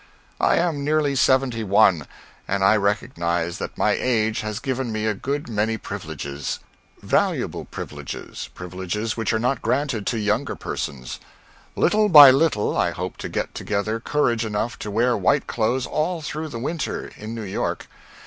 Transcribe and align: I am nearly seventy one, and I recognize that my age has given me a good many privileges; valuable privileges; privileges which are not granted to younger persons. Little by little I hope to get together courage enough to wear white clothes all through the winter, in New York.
I 0.39 0.55
am 0.55 0.83
nearly 0.83 1.13
seventy 1.15 1.63
one, 1.63 2.07
and 2.47 2.63
I 2.63 2.75
recognize 2.75 3.59
that 3.59 3.77
my 3.77 3.91
age 3.91 4.41
has 4.41 4.57
given 4.59 4.91
me 4.91 5.05
a 5.05 5.13
good 5.13 5.47
many 5.47 5.77
privileges; 5.77 6.57
valuable 7.03 7.65
privileges; 7.65 8.49
privileges 8.55 9.15
which 9.15 9.31
are 9.31 9.37
not 9.37 9.61
granted 9.61 10.07
to 10.07 10.17
younger 10.17 10.55
persons. 10.55 11.19
Little 11.75 12.09
by 12.09 12.31
little 12.31 12.75
I 12.75 12.89
hope 12.89 13.17
to 13.17 13.29
get 13.29 13.53
together 13.53 13.99
courage 13.99 14.43
enough 14.43 14.79
to 14.79 14.89
wear 14.89 15.15
white 15.15 15.45
clothes 15.45 15.85
all 15.85 16.23
through 16.23 16.47
the 16.47 16.57
winter, 16.57 17.11
in 17.15 17.35
New 17.35 17.43
York. 17.43 17.87